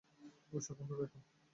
অবশ্যই 0.47 0.75
ভালো 0.79 0.93
বেতন। 0.99 1.21